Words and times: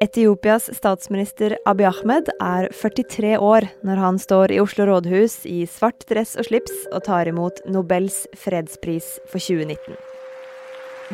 Etiopias 0.00 0.70
statsminister 0.76 1.56
Abiy 1.66 1.88
Ahmed 1.88 2.28
er 2.38 2.68
43 2.70 3.32
år 3.42 3.64
når 3.82 3.98
han 3.98 4.18
står 4.22 4.52
i 4.54 4.60
Oslo 4.62 4.84
rådhus 4.86 5.40
i 5.50 5.64
svart 5.66 6.04
dress 6.06 6.36
og 6.38 6.46
slips 6.46 6.84
og 6.92 7.02
tar 7.08 7.26
imot 7.26 7.64
Nobels 7.66 8.20
fredspris 8.38 9.16
for 9.26 9.42
2019. 9.42 9.96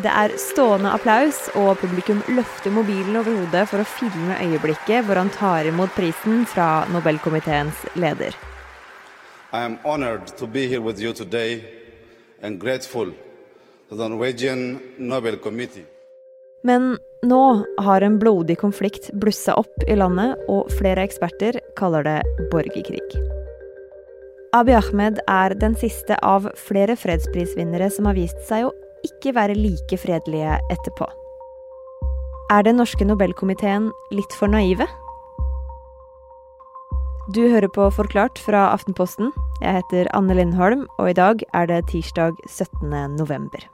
Det 0.04 0.10
er 0.10 0.34
stående 0.36 0.92
applaus, 0.92 1.38
og 1.56 1.78
publikum 1.80 2.20
løfter 2.28 2.74
mobilen 2.74 3.16
over 3.16 3.38
hodet 3.38 3.64
for 3.70 3.80
å 3.80 3.88
filme 3.88 4.36
øyeblikket 4.42 5.06
hvor 5.06 5.22
han 5.22 5.32
tar 5.32 5.70
imot 5.70 5.94
prisen 5.96 6.44
fra 6.50 6.84
Nobelkomiteens 6.92 7.86
leder. 7.96 8.36
I 9.54 9.64
am 9.64 9.78
honored 9.84 10.36
to 10.36 10.46
be 10.46 10.68
here 10.68 10.82
with 10.82 11.00
you 11.00 11.14
today 11.14 11.64
and 12.42 12.60
grateful 12.60 13.14
to 13.88 13.96
the 13.96 14.08
Norwegian 14.08 14.82
Nobel 14.98 15.38
Committee. 15.38 15.93
Men 16.64 16.96
nå 17.24 17.42
har 17.84 18.04
en 18.04 18.18
blodig 18.18 18.56
konflikt 18.60 19.10
blussa 19.20 19.56
opp 19.60 19.84
i 19.88 19.96
landet, 19.96 20.40
og 20.48 20.72
flere 20.78 21.04
eksperter 21.04 21.60
kaller 21.78 22.06
det 22.06 22.20
borgerkrig. 22.52 23.04
Abiy 24.54 24.76
Ahmed 24.78 25.18
er 25.28 25.56
den 25.58 25.74
siste 25.76 26.16
av 26.22 26.46
flere 26.56 26.96
fredsprisvinnere 26.96 27.90
som 27.90 28.06
har 28.08 28.16
vist 28.16 28.40
seg 28.48 28.68
å 28.68 28.74
ikke 29.04 29.34
være 29.36 29.56
like 29.58 29.98
fredelige 30.00 30.56
etterpå. 30.72 31.08
Er 32.54 32.64
den 32.64 32.78
norske 32.78 33.04
Nobelkomiteen 33.08 33.90
litt 34.14 34.36
for 34.38 34.52
naive? 34.52 34.86
Du 37.34 37.40
hører 37.48 37.70
på 37.72 37.88
Forklart 37.96 38.38
fra 38.38 38.68
Aftenposten. 38.72 39.32
Jeg 39.64 39.80
heter 39.80 40.10
Anne 40.16 40.36
Lindholm, 40.36 40.84
og 41.00 41.08
i 41.10 41.16
dag 41.16 41.40
er 41.56 41.70
det 41.72 41.86
tirsdag 41.88 42.36
17. 42.46 42.92
november. 43.16 43.64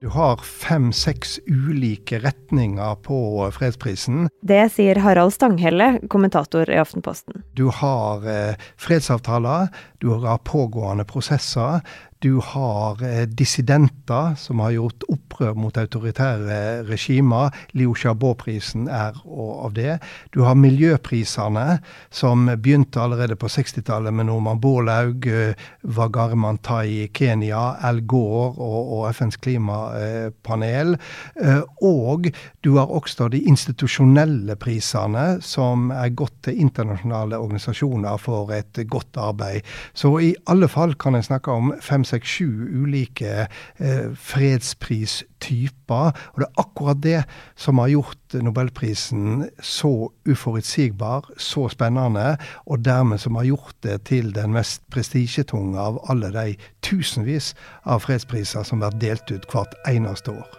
Du 0.00 0.08
har 0.08 0.36
fem-seks 0.36 1.40
ulike 1.46 2.20
retninger 2.22 2.94
på 3.02 3.16
fredsprisen. 3.50 4.28
Det 4.46 4.60
sier 4.70 5.00
Harald 5.02 5.34
Stanghelle, 5.34 5.88
kommentator 6.06 6.70
i 6.70 6.76
Aftenposten. 6.78 7.42
Du 7.58 7.64
har 7.80 8.22
eh, 8.30 8.54
fredsavtaler, 8.78 9.66
du 9.98 10.12
har 10.22 10.38
pågående 10.46 11.02
prosesser, 11.02 11.80
du 12.18 12.40
har 12.42 13.02
eh, 13.04 13.26
dissidenter 13.28 14.34
som 14.34 14.58
har 14.64 14.72
gjort 14.74 15.04
opprør 15.12 15.54
mot 15.54 15.76
autoritære 15.78 16.82
regimer. 16.88 17.54
Liu 17.78 17.92
Xiaobo-prisen 17.94 18.88
er 18.90 19.14
av 19.28 19.74
det. 19.76 19.98
Du 20.34 20.42
har 20.42 20.58
miljøprisene, 20.58 21.78
som 22.10 22.48
begynte 22.58 23.02
allerede 23.02 23.36
på 23.38 23.50
60-tallet 23.52 24.14
med 24.14 24.26
Norman 24.26 24.58
Borlaug, 24.58 25.28
eh, 25.30 25.54
Wagare 25.86 26.34
Mantai 26.34 27.04
i 27.04 27.06
Kenya, 27.14 27.76
Al 27.86 28.02
Gore 28.10 28.50
og, 28.56 28.92
og 28.98 29.06
FNs 29.12 29.38
klimapanel. 29.44 30.96
Eh, 31.38 31.62
og 31.86 32.30
du 32.66 32.72
har 32.80 32.90
også 32.90 33.30
de 33.30 33.44
institusjonelle 33.46 34.58
prisene, 34.58 35.38
som 35.44 35.92
er 35.94 36.10
gått 36.18 36.34
til 36.48 36.58
internasjonale 36.66 37.38
organisasjoner 37.38 38.18
for 38.18 38.50
et 38.58 38.82
godt 38.90 39.22
arbeid. 39.22 39.62
Så 39.94 40.16
i 40.18 40.34
alle 40.50 40.66
fall 40.66 40.98
kan 40.98 41.14
jeg 41.14 41.30
snakke 41.30 41.54
om 41.54 41.70
fem 41.78 42.07
seks, 42.08 42.38
sju 42.38 42.48
ulike 42.82 43.46
eh, 43.46 44.08
fredspristyper. 44.14 46.12
Og 46.32 46.40
det 46.42 46.46
er 46.48 46.62
akkurat 46.62 47.02
det 47.04 47.22
som 47.56 47.80
har 47.82 47.92
gjort 47.92 48.38
nobelprisen 48.44 49.48
så 49.64 49.92
uforutsigbar, 50.28 51.30
så 51.36 51.68
spennende, 51.72 52.36
og 52.66 52.84
dermed 52.84 53.18
som 53.22 53.38
har 53.40 53.48
gjort 53.48 53.76
det 53.86 54.02
til 54.10 54.32
den 54.36 54.52
mest 54.56 54.82
prestisjetunge 54.92 55.78
av 55.80 56.00
alle 56.10 56.32
de 56.34 56.56
tusenvis 56.84 57.54
av 57.84 58.04
fredspriser 58.04 58.66
som 58.66 58.82
blir 58.82 58.98
delt 59.02 59.30
ut 59.32 59.48
hvert 59.52 59.74
eneste 59.88 60.34
år. 60.34 60.58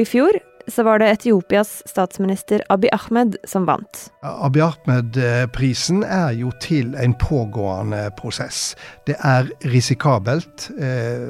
I 0.00 0.06
fjor 0.08 0.49
så 0.70 0.84
var 0.86 1.00
det 1.02 1.10
Etiopias 1.10 1.82
statsminister 1.88 2.62
Abiy 2.68 2.90
Ahmed 2.92 3.36
som 3.48 3.66
vant. 3.68 4.06
Abiy 4.22 4.62
Ahmed-prisen 4.64 6.02
er 6.04 6.34
jo 6.38 6.52
til 6.62 6.94
en 7.00 7.14
pågående 7.20 8.06
prosess. 8.18 8.74
Det 9.06 9.16
er 9.18 9.50
risikabelt, 9.72 10.70
eh, 10.78 11.20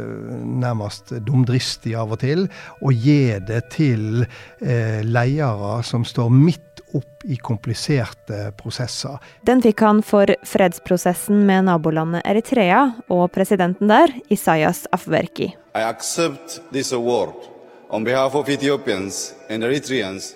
nærmest 0.45 1.15
dumdristig 1.27 1.97
av 1.99 2.12
og 2.17 2.23
til, 2.25 2.47
å 2.83 2.93
gi 2.93 3.39
det 3.47 3.62
til 3.75 4.25
eh, 4.25 5.00
ledere 5.05 5.81
som 5.87 6.05
står 6.05 6.31
midt 6.34 6.84
opp 6.97 7.25
i 7.25 7.37
kompliserte 7.37 8.50
prosesser. 8.59 9.21
Den 9.47 9.62
fikk 9.62 9.84
han 9.84 10.03
for 10.06 10.31
fredsprosessen 10.47 11.45
med 11.47 11.69
nabolandet 11.69 12.25
Eritrea 12.27 12.83
og 13.12 13.29
presidenten 13.34 13.91
der, 13.93 14.12
Isayas 14.33 14.87
Afwerki. 14.95 15.53
I 15.77 15.87
accept 15.87 16.59
this 16.73 16.93
award 16.93 17.59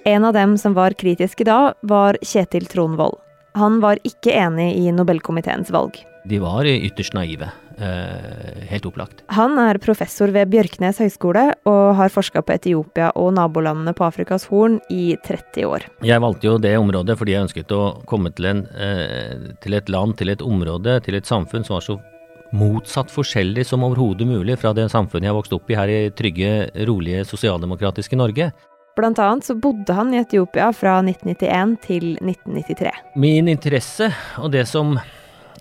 En 0.05 0.25
av 0.25 0.33
dem 0.35 0.57
som 0.59 0.75
var 0.75 0.97
kritiske 0.99 1.47
da, 1.47 1.59
var 1.83 2.19
Kjetil 2.23 2.67
Tronvold. 2.67 3.21
Han 3.55 3.79
var 3.81 4.01
ikke 4.03 4.35
enig 4.35 4.73
i 4.81 4.91
Nobelkomiteens 4.91 5.71
valg. 5.71 6.01
De 6.27 6.41
var 6.43 6.67
ytterst 6.67 7.15
naive. 7.15 7.51
Eh, 7.79 8.67
helt 8.71 8.87
opplagt. 8.87 9.25
Han 9.35 9.59
er 9.59 9.79
professor 9.83 10.31
ved 10.35 10.51
Bjørknes 10.53 11.01
høgskole 11.03 11.49
og 11.67 11.97
har 11.99 12.13
forska 12.15 12.43
på 12.47 12.55
Etiopia 12.55 13.11
og 13.19 13.33
nabolandene 13.35 13.95
på 13.99 14.07
Afrikas 14.07 14.47
Horn 14.51 14.79
i 14.95 15.17
30 15.27 15.67
år. 15.67 15.87
Jeg 16.07 16.23
valgte 16.23 16.49
jo 16.49 16.57
det 16.63 16.77
området 16.79 17.19
fordi 17.19 17.35
jeg 17.35 17.49
ønsket 17.49 17.75
å 17.75 17.83
komme 18.07 18.31
til, 18.35 18.51
en, 18.53 18.67
eh, 18.79 19.55
til 19.61 19.75
et 19.75 19.91
land, 19.91 20.17
til 20.19 20.31
et 20.31 20.43
område, 20.43 21.01
til 21.03 21.19
et 21.19 21.27
samfunn 21.27 21.67
som 21.67 21.79
var 21.79 21.87
så 21.87 21.99
motsatt 22.55 23.11
forskjellig 23.13 23.67
som 23.67 23.85
overhodet 23.87 24.29
mulig 24.29 24.57
fra 24.61 24.73
det 24.77 24.87
samfunnet 24.93 25.29
jeg 25.31 25.37
vokste 25.37 25.59
opp 25.59 25.73
i 25.73 25.79
her 25.79 25.91
i 25.91 25.99
trygge, 26.15 26.53
rolige, 26.89 27.25
sosialdemokratiske 27.29 28.19
Norge. 28.19 28.53
Blant 28.95 29.19
annet 29.19 29.47
så 29.47 29.57
bodde 29.59 29.95
han 29.97 30.13
i 30.15 30.21
Etiopia 30.21 30.69
fra 30.77 31.01
1991 31.03 31.75
til 31.83 32.07
1993. 32.21 32.93
Min 33.19 33.51
interesse, 33.51 34.13
og 34.39 34.53
det 34.55 34.69
som 34.71 34.95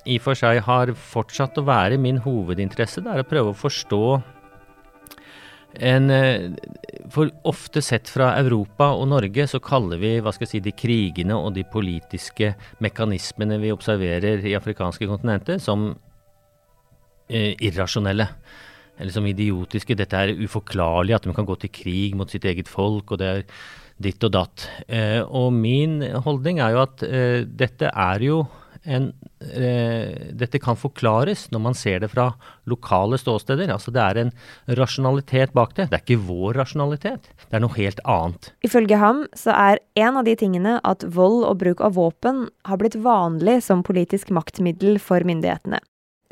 i 0.04 0.20
og 0.20 0.26
for 0.26 0.38
seg 0.38 0.62
har 0.68 0.92
fortsatt 0.94 1.58
å 1.58 1.66
være 1.66 1.98
min 2.02 2.20
hovedinteresse, 2.22 3.02
det 3.02 3.10
er 3.10 3.24
å 3.24 3.28
prøve 3.28 3.54
å 3.54 3.58
forstå 3.58 4.06
en 5.74 6.12
For 7.10 7.32
ofte 7.50 7.82
sett 7.82 8.06
fra 8.06 8.28
Europa 8.38 8.92
og 8.94 9.08
Norge 9.10 9.48
så 9.50 9.58
kaller 9.58 9.98
vi 9.98 10.12
hva 10.22 10.30
skal 10.30 10.46
jeg 10.46 10.52
si, 10.52 10.60
de 10.62 10.74
krigene 10.78 11.34
og 11.34 11.56
de 11.56 11.64
politiske 11.66 12.52
mekanismene 12.78 13.58
vi 13.58 13.72
observerer 13.74 14.46
i 14.46 14.54
afrikanske 14.54 15.08
kontinenter, 15.10 15.58
som 15.58 15.88
eh, 15.90 16.13
irrasjonelle. 17.30 18.28
Eller 18.98 19.14
som 19.14 19.26
idiotiske. 19.26 19.96
Dette 19.98 20.20
er 20.20 20.36
uforklarlig, 20.38 21.16
at 21.16 21.26
de 21.26 21.34
kan 21.34 21.48
gå 21.48 21.56
til 21.62 21.72
krig 21.74 22.18
mot 22.18 22.30
sitt 22.30 22.46
eget 22.46 22.70
folk, 22.70 23.12
og 23.12 23.22
det 23.22 23.30
er 23.30 23.46
ditt 24.02 24.24
og 24.26 24.34
datt. 24.34 24.68
Eh, 24.88 25.22
og 25.22 25.54
min 25.56 26.02
holdning 26.26 26.62
er 26.64 26.76
jo 26.76 26.84
at 26.84 27.06
eh, 27.08 27.46
dette 27.46 27.90
er 27.90 28.26
jo 28.26 28.44
en 28.84 29.14
eh, 29.40 30.32
Dette 30.36 30.60
kan 30.60 30.76
forklares 30.76 31.46
når 31.54 31.62
man 31.64 31.78
ser 31.78 32.02
det 32.04 32.10
fra 32.12 32.26
lokale 32.68 33.16
ståsteder. 33.22 33.72
Altså 33.72 33.94
det 33.96 34.02
er 34.04 34.20
en 34.20 34.34
rasjonalitet 34.80 35.54
bak 35.56 35.72
det. 35.78 35.88
Det 35.92 36.00
er 36.00 36.04
ikke 36.04 36.26
vår 36.28 36.60
rasjonalitet, 36.60 37.30
det 37.46 37.56
er 37.56 37.64
noe 37.64 37.78
helt 37.78 38.04
annet. 38.04 38.52
Ifølge 38.68 39.00
ham 39.00 39.24
så 39.40 39.56
er 39.56 39.80
en 40.04 40.20
av 40.20 40.28
de 40.28 40.36
tingene 40.40 40.76
at 40.84 41.08
vold 41.16 41.46
og 41.48 41.62
bruk 41.64 41.86
av 41.86 41.96
våpen 41.96 42.48
har 42.68 42.82
blitt 42.82 43.00
vanlig 43.00 43.62
som 43.64 43.86
politisk 43.88 44.34
maktmiddel 44.36 45.00
for 45.00 45.24
myndighetene 45.24 45.80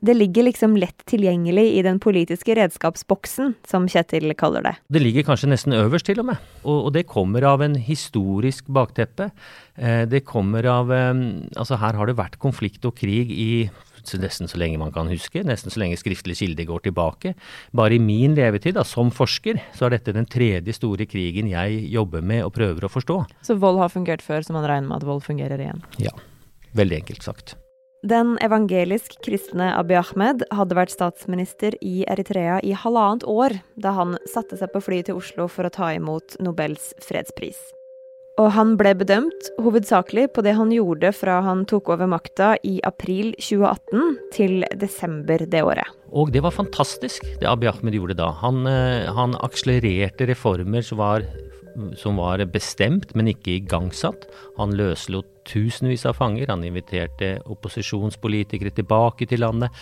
det 0.02 0.16
ligger 0.18 0.48
liksom 0.48 0.74
lett 0.82 1.06
tilgjengelig 1.06 1.68
i 1.78 1.82
den 1.86 2.00
politiske 2.02 2.56
redskapsboksen, 2.58 3.54
som 3.70 3.86
Kjetil 3.90 4.34
kaller 4.38 4.66
det. 4.66 4.74
Det 4.90 5.04
ligger 5.04 5.28
kanskje 5.28 5.52
nesten 5.52 5.78
øverst, 5.78 6.08
til 6.10 6.24
og 6.24 6.32
med. 6.32 6.42
Og, 6.64 6.88
og 6.88 6.90
det 6.96 7.06
kommer 7.10 7.46
av 7.46 7.62
en 7.62 7.78
historisk 7.78 8.66
bakteppe. 8.66 9.30
Eh, 9.78 10.04
det 10.10 10.26
kommer 10.26 10.66
av 10.66 10.92
eh, 10.92 11.14
Altså, 11.56 11.78
her 11.78 11.98
har 12.00 12.10
det 12.10 12.18
vært 12.18 12.40
konflikt 12.42 12.86
og 12.90 12.98
krig 12.98 13.30
i 13.30 13.70
nesten 14.18 14.50
så 14.50 14.58
lenge 14.58 14.80
man 14.82 14.90
kan 14.92 15.06
huske, 15.12 15.44
nesten 15.46 15.70
så 15.70 15.84
lenge 15.84 16.00
skriftlig 16.02 16.40
kilde 16.40 16.66
går 16.66 16.88
tilbake. 16.88 17.36
Bare 17.78 17.94
i 17.96 18.02
min 18.02 18.34
levetid 18.34 18.74
da, 18.80 18.84
som 18.88 19.14
forsker, 19.14 19.62
så 19.78 19.86
er 19.86 20.00
dette 20.00 20.16
den 20.18 20.26
tredje 20.26 20.74
store 20.74 21.06
krigen 21.06 21.52
jeg 21.52 21.86
jobber 21.94 22.26
med 22.26 22.42
og 22.48 22.56
prøver 22.58 22.88
å 22.88 22.92
forstå. 22.92 23.22
Så 23.46 23.60
vold 23.62 23.78
har 23.84 23.94
fungert 23.94 24.26
før, 24.26 24.42
så 24.42 24.58
man 24.58 24.66
regner 24.66 24.90
med 24.90 25.04
at 25.04 25.08
vold 25.08 25.22
fungerer 25.28 25.62
igjen? 25.62 25.86
Ja. 26.02 26.16
Veldig 26.74 27.04
enkelt 27.04 27.28
sagt. 27.28 27.61
Den 28.02 28.34
evangelisk 28.42 29.20
kristne 29.22 29.68
Abiy 29.78 30.00
Ahmed 30.00 30.42
hadde 30.50 30.74
vært 30.74 30.90
statsminister 30.90 31.76
i 31.86 32.00
Eritrea 32.10 32.56
i 32.66 32.72
halvannet 32.74 33.28
år 33.30 33.54
da 33.78 33.92
han 33.94 34.16
satte 34.32 34.58
seg 34.58 34.72
på 34.74 34.82
flyet 34.82 35.12
til 35.12 35.20
Oslo 35.20 35.46
for 35.46 35.70
å 35.70 35.74
ta 35.76 35.92
imot 35.94 36.40
Nobels 36.42 36.96
fredspris. 37.06 37.60
Og 38.42 38.50
han 38.56 38.74
ble 38.80 38.96
bedømt 38.98 39.52
hovedsakelig 39.62 40.32
på 40.34 40.42
det 40.42 40.56
han 40.58 40.74
gjorde 40.74 41.12
fra 41.14 41.38
han 41.46 41.62
tok 41.70 41.92
over 41.94 42.10
makta 42.10 42.56
i 42.66 42.80
april 42.90 43.36
2018 43.38 44.18
til 44.34 44.66
desember 44.82 45.46
det 45.46 45.62
året. 45.62 45.86
Og 46.10 46.34
det 46.34 46.42
var 46.42 46.58
fantastisk, 46.58 47.22
det 47.38 47.46
Abiy 47.46 47.70
Ahmed 47.70 48.00
gjorde 48.00 48.18
da. 48.18 48.32
Han, 48.42 48.66
eh, 48.66 49.14
han 49.14 49.38
akselererte 49.46 50.26
reformer 50.32 50.82
som 50.82 51.04
var 51.04 51.28
som 51.98 52.20
var 52.22 52.44
bestemt, 52.52 53.16
men 53.16 53.32
ikke 53.32 53.60
igangsatt. 53.60 54.28
Han 54.58 54.76
løslot 54.78 55.30
tusenvis 55.48 56.06
av 56.06 56.18
fanger. 56.20 56.50
Han 56.52 56.64
inviterte 56.66 57.34
opposisjonspolitikere 57.50 58.74
tilbake 58.76 59.28
til 59.30 59.44
landet. 59.44 59.74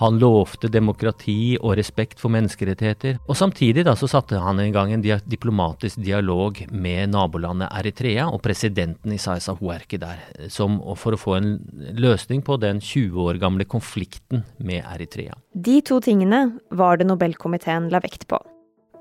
Han 0.00 0.18
lovte 0.18 0.70
demokrati 0.72 1.54
og 1.60 1.76
respekt 1.78 2.20
for 2.22 2.34
menneskerettigheter. 2.34 3.20
Og 3.28 3.38
samtidig 3.38 3.84
da 3.86 3.94
så 3.98 4.08
satte 4.10 4.40
han 4.42 4.60
i 4.62 4.70
gang 4.74 4.94
en 4.94 5.04
diplomatisk 5.04 6.02
dialog 6.02 6.64
med 6.72 7.12
nabolandet 7.14 7.70
Eritrea 7.70 8.26
og 8.30 8.42
presidenten 8.44 9.14
Isaias 9.14 9.50
Huerki 9.60 10.00
der, 10.02 10.22
som, 10.50 10.80
for 10.98 11.14
å 11.14 11.20
få 11.20 11.38
en 11.38 11.52
løsning 11.94 12.42
på 12.44 12.58
den 12.62 12.82
20 12.82 13.28
år 13.28 13.38
gamle 13.42 13.68
konflikten 13.68 14.44
med 14.58 14.82
Eritrea. 14.82 15.38
De 15.54 15.78
to 15.86 16.00
tingene 16.02 16.46
var 16.74 16.98
det 16.98 17.06
Nobelkomiteen 17.06 17.90
la 17.92 18.02
vekt 18.02 18.26
på. 18.30 18.40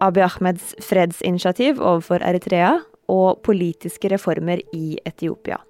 Abiy 0.04 0.26
Ahmeds 0.26 0.74
fredsinitiativ 0.84 1.80
overfor 1.80 2.24
Eritrea 2.26 2.76
og 3.12 3.44
politiske 3.46 4.12
reformer 4.12 4.60
i 4.76 4.98
Etiopia. 5.08 5.62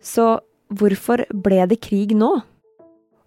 Så 0.00 0.38
hvorfor 0.72 1.26
ble 1.44 1.66
det 1.68 1.82
krig 1.84 2.14
nå? 2.16 2.30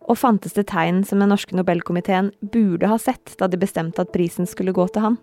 Og 0.04 0.20
fantes 0.20 0.58
det 0.58 0.68
tegn 0.72 1.04
som 1.08 1.22
den 1.22 1.32
norske 1.32 1.56
Nobelkomiteen 1.56 2.32
burde 2.42 2.90
ha 2.90 2.98
sett 3.00 3.38
da 3.40 3.48
de 3.48 3.60
bestemte 3.62 4.04
at 4.04 4.12
prisen 4.16 4.50
skulle 4.50 4.74
gå 4.76 4.88
til 4.92 5.06
han? 5.06 5.20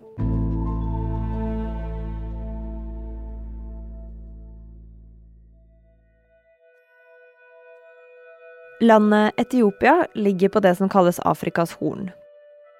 Landet 8.81 9.37
Etiopia 9.37 10.07
ligger 10.15 10.49
på 10.49 10.59
det 10.65 10.73
som 10.79 10.89
kalles 10.89 11.19
Afrikas 11.19 11.75
Horn. 11.77 12.09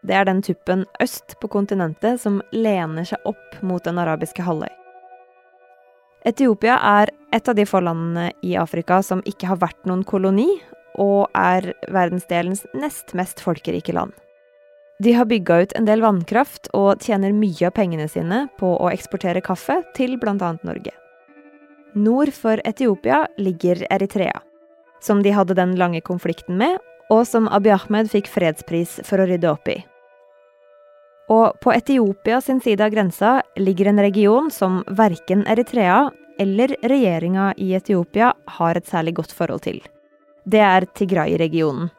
Det 0.02 0.16
er 0.18 0.26
den 0.26 0.42
tuppen 0.42 0.86
øst 1.04 1.36
på 1.42 1.50
kontinentet 1.52 2.22
som 2.24 2.42
lener 2.52 3.06
seg 3.06 3.22
opp 3.30 3.60
mot 3.62 3.84
den 3.86 4.02
arabiske 4.02 4.46
halvøy. 4.46 4.72
Etiopia 6.26 6.78
er 7.02 7.10
et 7.34 7.50
av 7.50 7.58
de 7.58 7.66
få 7.66 7.82
landene 7.82 8.30
i 8.46 8.56
Afrika 8.58 9.02
som 9.06 9.24
ikke 9.26 9.50
har 9.50 9.62
vært 9.62 9.88
noen 9.90 10.04
koloni, 10.06 10.50
og 11.02 11.30
er 11.38 11.72
verdensdelens 11.90 12.66
nest 12.78 13.16
mest 13.18 13.42
folkerike 13.42 13.94
land. 13.96 14.12
De 15.02 15.16
har 15.18 15.26
bygga 15.26 15.62
ut 15.64 15.72
en 15.78 15.88
del 15.88 16.04
vannkraft 16.04 16.70
og 16.78 17.02
tjener 17.02 17.34
mye 17.34 17.70
av 17.70 17.74
pengene 17.74 18.06
sine 18.12 18.44
på 18.60 18.76
å 18.78 18.92
eksportere 18.92 19.42
kaffe 19.42 19.80
til 19.98 20.20
bl.a. 20.22 20.36
Norge. 20.62 20.94
Nord 21.98 22.30
for 22.36 22.62
Etiopia 22.68 23.24
ligger 23.42 23.82
Eritrea, 23.90 24.44
som 25.02 25.24
de 25.26 25.34
hadde 25.34 25.58
den 25.58 25.74
lange 25.80 26.04
konflikten 26.06 26.60
med, 26.62 26.78
og 27.10 27.26
som 27.28 27.50
Abiy 27.50 27.74
Ahmed 27.74 28.12
fikk 28.14 28.30
fredspris 28.32 29.00
for 29.08 29.20
å 29.20 29.26
rydde 29.28 29.50
opp 29.50 29.74
i. 29.74 29.82
Og 31.32 31.56
på 31.64 31.72
Etiopia 31.72 32.42
sin 32.44 32.60
side 32.60 32.84
av 32.84 32.92
grensa 32.92 33.38
ligger 33.56 33.88
en 33.92 34.04
region 34.04 34.52
som 34.52 34.82
verken 34.88 35.46
Eritrea 35.48 36.10
eller 36.40 36.76
regjeringa 36.84 37.54
i 37.58 37.74
Etiopia 37.78 38.34
har 38.58 38.76
et 38.76 38.88
særlig 38.88 39.16
godt 39.22 39.32
forhold 39.32 39.64
til. 39.64 39.80
Det 40.44 40.60
er 40.60 40.88
Tigray-regionen, 40.98 41.92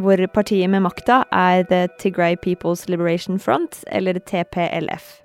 hvor 0.00 0.18
partiet 0.34 0.70
med 0.72 0.82
makta 0.86 1.22
er 1.30 1.66
The 1.68 1.86
Tigray 2.00 2.38
People's 2.40 2.88
Liberation 2.90 3.38
Front, 3.38 3.84
eller 3.86 4.18
TPLF. 4.18 5.18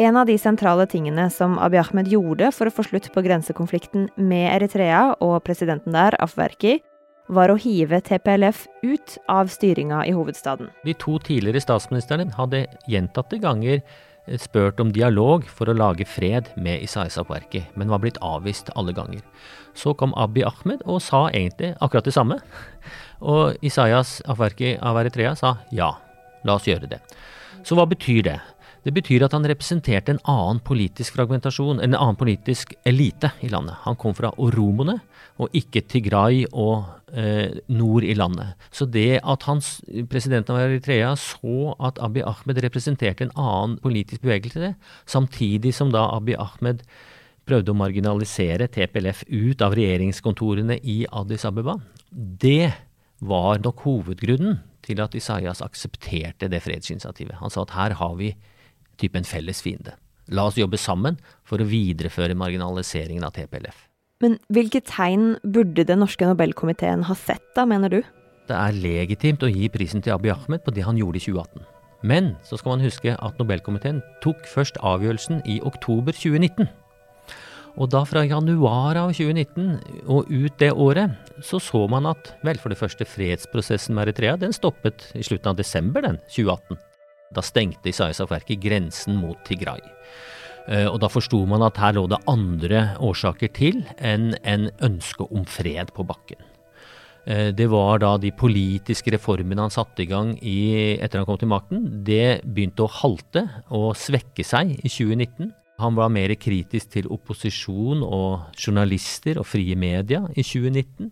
En 0.00 0.16
av 0.16 0.24
de 0.26 0.38
sentrale 0.40 0.86
tingene 0.88 1.26
som 1.30 1.58
Abiy 1.60 1.82
Ahmed 1.82 2.08
gjorde 2.08 2.48
for 2.56 2.70
å 2.70 2.72
få 2.72 2.86
slutt 2.88 3.10
på 3.12 3.22
grensekonflikten 3.26 4.08
med 4.16 4.46
Eritrea 4.54 5.10
og 5.20 5.42
presidenten 5.44 5.92
der, 5.92 6.16
Afwerki, 6.24 6.78
var 7.30 7.52
å 7.52 7.58
hive 7.60 8.00
TPLF 8.02 8.66
ut 8.82 9.16
av 9.30 9.50
styringa 9.52 10.02
i 10.08 10.14
hovedstaden. 10.16 10.70
De 10.84 10.94
to 10.98 11.18
tidligere 11.22 11.62
statsministrene 11.62 12.30
hadde 12.36 12.64
gjentatte 12.90 13.38
ganger 13.42 13.78
eh, 13.78 14.38
spurt 14.40 14.80
om 14.82 14.92
dialog 14.94 15.46
for 15.46 15.70
å 15.70 15.76
lage 15.76 16.06
fred 16.08 16.50
med 16.56 16.82
Isaias 16.82 17.18
Afwerki, 17.20 17.64
men 17.78 17.92
var 17.92 18.02
blitt 18.02 18.20
avvist 18.24 18.72
alle 18.74 18.94
ganger. 18.96 19.22
Så 19.78 19.94
kom 19.94 20.14
Abiy 20.18 20.44
Ahmed 20.48 20.82
og 20.84 21.02
sa 21.04 21.28
egentlig 21.30 21.74
akkurat 21.80 22.08
det 22.08 22.16
samme. 22.16 22.40
Og 23.20 23.58
Isaias 23.60 24.22
Afarki 24.32 24.78
av 24.80 24.96
Eritrea 24.96 25.34
sa 25.36 25.58
ja, 25.76 25.90
la 26.48 26.54
oss 26.56 26.66
gjøre 26.66 26.88
det. 26.88 27.02
Så 27.62 27.76
hva 27.76 27.84
betyr 27.84 28.24
det? 28.24 28.38
Det 28.80 28.94
betyr 28.96 29.26
at 29.26 29.34
han 29.36 29.44
representerte 29.44 30.14
en 30.14 30.22
annen 30.30 30.60
politisk 30.64 31.18
fragmentasjon, 31.18 31.82
en 31.84 31.96
annen 31.96 32.16
politisk 32.16 32.72
elite 32.88 33.28
i 33.44 33.50
landet. 33.52 33.76
Han 33.84 33.98
kom 34.00 34.14
fra 34.16 34.32
oromoene, 34.40 34.96
og 35.40 35.52
ikke 35.56 35.82
Tigray 35.84 36.46
og 36.48 36.86
eh, 37.12 37.60
nord 37.68 38.06
i 38.08 38.16
landet. 38.16 38.56
Så 38.72 38.88
det 38.88 39.20
at 39.20 39.44
hans, 39.48 39.78
presidenten 40.08 40.56
av 40.56 40.64
Eritrea 40.64 41.12
så 41.20 41.74
at 41.76 42.00
Abiy 42.00 42.24
Ahmed 42.24 42.62
representerte 42.64 43.26
en 43.26 43.36
annen 43.36 43.76
politisk 43.84 44.24
bevegelse, 44.24 44.74
samtidig 45.04 45.74
som 45.76 45.92
da 45.92 46.06
Abiy 46.16 46.38
Ahmed 46.40 46.84
prøvde 47.48 47.72
å 47.72 47.78
marginalisere 47.78 48.68
TPLF 48.72 49.24
ut 49.28 49.64
av 49.64 49.74
regjeringskontorene 49.76 50.78
i 50.80 51.02
Addis 51.20 51.44
Abeba, 51.48 51.76
det 52.10 52.72
var 53.20 53.60
nok 53.60 53.84
hovedgrunnen 53.84 54.60
til 54.86 55.02
at 55.04 55.14
Isaias 55.18 55.60
aksepterte 55.64 56.48
det 56.48 56.62
fredsinitiativet. 56.64 57.36
Han 57.42 57.52
sa 57.52 57.66
at 57.66 57.74
her 57.76 57.96
har 58.00 58.16
vi 58.16 58.32
type 59.00 59.18
en 59.18 59.26
felles 59.26 59.62
fiende. 59.64 59.96
La 60.30 60.46
oss 60.46 60.58
jobbe 60.60 60.78
sammen 60.78 61.18
for 61.48 61.62
å 61.62 61.66
videreføre 61.66 62.36
marginaliseringen 62.38 63.26
av 63.26 63.34
TPLF. 63.34 63.86
Men 64.20 64.36
hvilke 64.52 64.82
tegn 64.84 65.34
burde 65.42 65.86
den 65.88 66.02
norske 66.02 66.26
Nobelkomiteen 66.28 67.06
ha 67.08 67.16
sett 67.16 67.46
da, 67.56 67.64
mener 67.66 67.92
du? 67.92 68.00
Det 68.50 68.56
er 68.56 68.76
legitimt 68.76 69.42
å 69.46 69.50
gi 69.50 69.70
prisen 69.72 70.02
til 70.04 70.14
Abiy 70.14 70.34
Ahmed 70.34 70.64
på 70.66 70.74
det 70.76 70.84
han 70.84 70.98
gjorde 71.00 71.20
i 71.20 71.24
2018. 71.24 71.64
Men 72.10 72.34
så 72.44 72.56
skal 72.60 72.74
man 72.74 72.84
huske 72.84 73.14
at 73.16 73.40
Nobelkomiteen 73.40 74.00
tok 74.24 74.44
først 74.48 74.80
avgjørelsen 74.84 75.42
i 75.48 75.60
oktober 75.66 76.16
2019. 76.16 76.68
Og 77.80 77.90
da 77.92 78.02
fra 78.08 78.24
januar 78.26 78.98
av 78.98 79.12
2019 79.14 80.04
og 80.10 80.28
ut 80.28 80.56
det 80.60 80.72
året, 80.72 81.14
så 81.44 81.60
så 81.62 81.84
man 81.88 82.08
at 82.10 82.32
vel, 82.44 82.58
for 82.58 82.72
det 82.72 82.80
første 82.80 83.06
fredsprosessen 83.06 83.94
med 83.96 84.08
Eritrea 84.08 84.36
den 84.40 84.52
stoppet 84.56 85.06
i 85.14 85.24
slutten 85.24 85.52
av 85.52 85.60
desember 85.60 86.04
den 86.04 86.18
2018. 86.28 86.80
Da 87.34 87.42
stengte 87.46 87.92
Isaias 87.92 88.20
Afwerki 88.22 88.56
grensen 88.58 89.20
mot 89.22 89.38
Tigray. 89.46 89.82
Eh, 90.66 90.86
og 90.86 91.00
da 91.02 91.10
forsto 91.10 91.44
man 91.48 91.62
at 91.66 91.78
her 91.80 91.94
lå 91.96 92.06
det 92.10 92.20
andre 92.30 92.90
årsaker 93.02 93.52
til 93.54 93.84
enn 93.96 94.32
en 94.42 94.68
ønske 94.82 95.26
om 95.30 95.46
fred 95.48 95.92
på 95.96 96.06
bakken. 96.06 96.40
Eh, 97.26 97.50
det 97.54 97.68
var 97.70 98.00
da 98.02 98.16
de 98.18 98.32
politiske 98.34 99.12
reformene 99.14 99.66
han 99.66 99.74
satte 99.74 100.04
i 100.04 100.10
gang 100.10 100.34
i, 100.42 100.96
etter 100.98 101.20
han 101.20 101.28
kom 101.28 101.38
til 101.40 101.52
makten, 101.52 101.86
det 102.06 102.42
begynte 102.44 102.86
å 102.86 102.94
halte 103.00 103.46
og 103.68 103.92
svekke 103.98 104.46
seg 104.46 104.74
i 104.80 104.88
2019. 104.88 105.52
Han 105.80 105.96
var 105.98 106.12
mer 106.12 106.32
kritisk 106.40 106.92
til 106.94 107.08
opposisjon 107.12 108.04
og 108.06 108.56
journalister 108.58 109.40
og 109.40 109.48
frie 109.48 109.76
media 109.78 110.22
i 110.34 110.44
2019. 110.44 111.10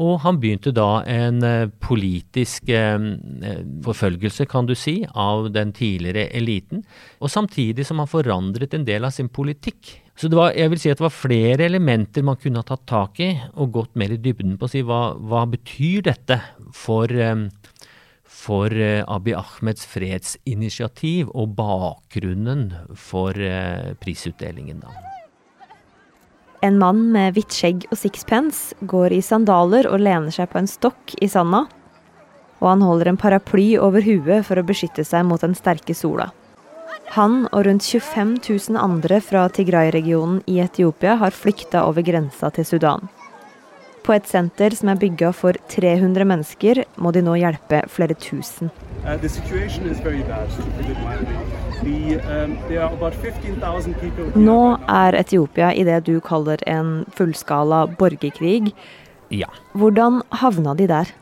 Og 0.00 0.22
han 0.24 0.38
begynte 0.40 0.72
da 0.72 1.02
en 1.08 1.42
eh, 1.44 1.70
politisk 1.84 2.70
eh, 2.72 2.96
eh, 2.96 3.62
forfølgelse, 3.84 4.46
kan 4.48 4.68
du 4.68 4.74
si, 4.78 5.02
av 5.12 5.50
den 5.52 5.74
tidligere 5.76 6.30
eliten. 6.36 6.84
Og 7.20 7.32
samtidig 7.32 7.84
som 7.88 8.00
han 8.00 8.08
forandret 8.08 8.72
en 8.76 8.86
del 8.88 9.04
av 9.04 9.12
sin 9.12 9.28
politikk. 9.28 9.98
Så 10.16 10.28
det 10.28 10.36
var, 10.36 10.52
jeg 10.56 10.72
vil 10.72 10.80
si 10.80 10.92
at 10.92 11.00
det 11.00 11.06
var 11.06 11.16
flere 11.16 11.66
elementer 11.68 12.24
man 12.24 12.40
kunne 12.40 12.60
ha 12.60 12.68
tatt 12.68 12.84
tak 12.88 13.20
i 13.24 13.30
og 13.56 13.72
gått 13.76 13.94
mer 14.00 14.12
i 14.12 14.20
dybden 14.20 14.58
på 14.60 14.68
å 14.68 14.72
si 14.72 14.84
hva, 14.84 15.02
hva 15.16 15.46
betyr 15.48 16.04
dette 16.10 16.36
for 16.76 17.08
for 18.32 18.72
eh, 18.72 19.04
Abiy 19.06 19.36
Ahmeds 19.36 19.84
fredsinitiativ 19.86 21.30
og 21.36 21.54
bakgrunnen 21.58 22.70
for 22.98 23.36
eh, 23.36 23.92
prisutdelingen, 24.02 24.82
da. 24.82 24.92
En 26.62 26.78
mann 26.78 27.08
med 27.10 27.34
hvitt 27.34 27.54
skjegg 27.56 27.88
og 27.90 27.98
sixpence 27.98 28.76
går 28.86 29.16
i 29.16 29.22
sandaler 29.24 29.88
og 29.90 29.98
lener 29.98 30.30
seg 30.30 30.50
på 30.52 30.60
en 30.60 30.70
stokk 30.70 31.16
i 31.18 31.26
sanda. 31.30 31.64
Og 32.62 32.68
han 32.70 32.84
holder 32.86 33.10
en 33.10 33.18
paraply 33.18 33.72
over 33.82 34.04
huet 34.06 34.46
for 34.46 34.60
å 34.60 34.66
beskytte 34.66 35.02
seg 35.02 35.26
mot 35.26 35.42
den 35.42 35.56
sterke 35.58 35.96
sola. 35.98 36.28
Han 37.16 37.48
og 37.50 37.66
rundt 37.66 37.84
25 37.84 38.36
000 38.46 38.78
andre 38.78 39.18
fra 39.20 39.48
Tigray-regionen 39.50 40.38
i 40.46 40.60
Etiopia 40.62 41.18
har 41.20 41.34
flykta 41.34 41.82
over 41.88 42.06
grensa 42.06 42.52
til 42.54 42.64
Sudan. 42.64 43.10
På 44.02 44.16
et 44.16 44.26
senter 44.26 44.74
som 44.74 44.90
er 44.90 44.98
bygga 44.98 45.28
for 45.36 45.54
300 45.70 46.26
mennesker, 46.26 46.82
må 46.98 47.12
de 47.14 47.22
nå 47.22 47.36
hjelpe 47.38 47.84
flere 47.92 48.16
tusen. 48.18 48.72
Uh, 49.02 49.14
um, 52.34 52.56
nå 54.42 54.58
er 54.90 55.18
Etiopia 55.20 55.70
i 55.70 55.86
det 55.86 56.00
du 56.10 56.16
kaller 56.24 56.62
en 56.66 57.04
fullskala 57.14 57.84
borgerkrig. 57.98 58.74
Ja. 59.30 59.50
Hvordan 59.78 60.22
havna 60.42 60.74
de 60.78 60.90
der? 60.90 61.14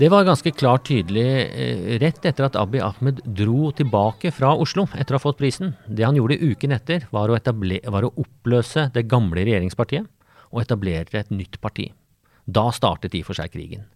Det 0.00 0.08
var 0.08 0.24
ganske 0.24 0.54
klart 0.56 0.86
tydelig 0.88 1.26
eh, 1.26 1.98
rett 2.00 2.24
etter 2.24 2.46
at 2.46 2.54
Abiy 2.56 2.80
Ahmed 2.80 3.18
dro 3.26 3.68
tilbake 3.76 4.30
fra 4.32 4.54
Oslo 4.56 4.86
etter 4.94 5.12
å 5.12 5.18
ha 5.18 5.24
fått 5.26 5.42
prisen. 5.42 5.74
Det 5.84 6.06
han 6.06 6.16
gjorde 6.16 6.38
uken 6.40 6.72
etter, 6.72 7.04
var 7.12 7.28
å, 7.28 7.36
var 7.36 8.06
å 8.06 8.14
oppløse 8.14 8.86
det 8.94 9.04
gamle 9.10 9.44
regjeringspartiet 9.44 10.08
og 10.50 10.62
etablere 10.62 11.20
et 11.20 11.34
nytt 11.34 11.60
parti. 11.60 11.90
Da 12.50 12.70
startet 12.74 13.14
i 13.14 13.22
og 13.24 13.30
for 13.30 13.38
seg 13.38 13.52
krigen. 13.54 13.86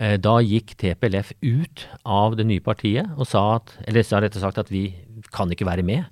Eh, 0.00 0.16
da 0.16 0.38
gikk 0.40 0.72
TPLF 0.80 1.34
ut 1.42 1.84
av 2.08 2.36
det 2.38 2.46
nye 2.48 2.62
partiet 2.64 3.10
og 3.18 3.28
sa 3.28 3.42
at, 3.58 3.74
eller 3.84 4.06
sa 4.06 4.22
rett 4.22 4.38
og 4.38 4.44
sagt 4.46 4.60
at 4.62 4.72
vi 4.72 4.86
kan 5.34 5.52
ikke 5.52 5.68
være 5.68 5.84
med. 5.84 6.06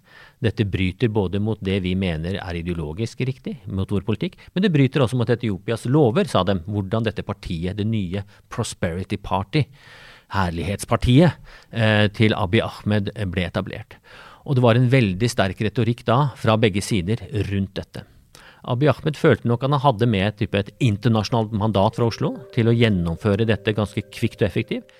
Dette 0.44 0.66
bryter 0.68 1.08
både 1.12 1.40
mot 1.40 1.60
det 1.64 1.78
vi 1.84 1.94
mener 1.98 2.36
er 2.40 2.60
ideologisk 2.60 3.22
riktig, 3.24 3.56
mot 3.66 3.88
vår 3.90 4.04
politikk, 4.04 4.36
men 4.52 4.64
det 4.64 4.72
bryter 4.74 5.04
også 5.04 5.16
mot 5.20 5.32
Etiopias 5.32 5.86
lover, 5.88 6.28
sa 6.28 6.44
de, 6.44 6.58
hvordan 6.68 7.08
dette 7.08 7.24
partiet, 7.24 7.76
det 7.80 7.88
nye 7.88 8.24
Prosperity 8.52 9.16
Party, 9.20 9.64
herlighetspartiet 10.36 11.56
eh, 11.72 12.06
til 12.14 12.36
Abiy 12.36 12.62
Ahmed, 12.64 13.12
ble 13.32 13.48
etablert. 13.48 13.96
Og 14.44 14.56
det 14.56 14.64
var 14.64 14.76
en 14.76 14.88
veldig 14.92 15.28
sterk 15.28 15.60
retorikk 15.64 16.04
da 16.08 16.22
fra 16.38 16.56
begge 16.60 16.84
sider 16.84 17.24
rundt 17.50 17.76
dette. 17.80 18.04
Abiy 18.68 18.90
Ahmed 18.92 19.16
følte 19.16 19.48
nok 19.48 19.62
han 19.64 19.78
hadde 19.80 20.08
med 20.10 20.42
et, 20.42 20.54
et 20.54 20.72
internasjonalt 20.84 21.52
mandat 21.56 21.96
fra 21.96 22.08
Oslo 22.10 22.34
til 22.54 22.68
å 22.68 22.76
gjennomføre 22.76 23.48
dette 23.48 23.76
ganske 23.76 24.04
kvikt 24.12 24.42
og 24.42 24.50
effektivt. 24.50 24.98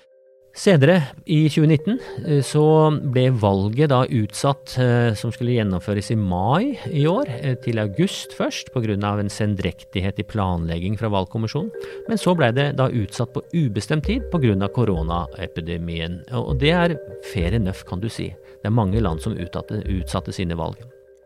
Senere, 0.51 0.97
i 1.31 1.45
2019, 1.47 1.99
eh, 2.27 2.41
så 2.43 2.91
ble 3.13 3.29
valget 3.39 3.87
da 3.93 4.01
utsatt, 4.03 4.73
eh, 4.83 5.13
som 5.15 5.31
skulle 5.31 5.55
gjennomføres 5.55 6.11
i 6.11 6.17
mai 6.19 6.75
i 6.91 7.05
år, 7.07 7.29
eh, 7.29 7.55
til 7.55 7.79
august 7.79 8.35
først, 8.35 8.73
pga. 8.73 9.19
en 9.19 9.29
sendrektighet 9.29 10.19
i 10.19 10.23
planlegging 10.23 10.97
fra 10.99 11.07
valgkommisjonen. 11.07 11.71
Men 12.09 12.17
så 12.17 12.35
ble 12.35 12.51
det 12.51 12.75
da 12.75 12.89
utsatt 12.89 13.33
på 13.33 13.43
ubestemt 13.53 14.03
tid 14.03 14.23
pga. 14.29 14.67
koronaepidemien. 14.67 16.29
Og 16.33 16.59
det 16.59 16.71
er 16.71 16.99
fair 17.31 17.53
enough, 17.53 17.85
kan 17.85 18.01
du 18.01 18.09
si. 18.09 18.27
Det 18.27 18.65
er 18.65 18.71
mange 18.71 18.99
land 18.99 19.21
som 19.21 19.33
utsatte, 19.33 19.85
utsatte 19.87 20.33
sine 20.33 20.57
valg. 20.57 20.75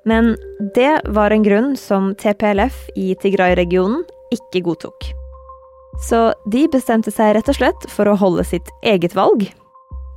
Men 0.05 0.35
det 0.75 1.01
var 1.17 1.33
en 1.33 1.43
grunn 1.45 1.73
som 1.77 2.13
TPLF 2.21 2.85
i 2.95 3.13
Tigray-regionen 3.21 4.03
ikke 4.33 4.61
godtok. 4.67 5.09
Så 6.05 6.29
de 6.51 6.65
bestemte 6.71 7.13
seg 7.13 7.33
rett 7.37 7.49
og 7.49 7.57
slett 7.57 7.87
for 7.89 8.09
å 8.09 8.17
holde 8.19 8.45
sitt 8.45 8.69
eget 8.85 9.15
valg. 9.17 9.47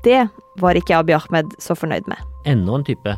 Det 0.04 0.26
var 0.60 0.78
ikke 0.78 0.98
Abiy 0.98 1.16
Ahmed 1.16 1.54
så 1.62 1.76
fornøyd 1.78 2.08
med. 2.10 2.20
Enda 2.48 2.78
en 2.78 2.86
type 2.86 3.14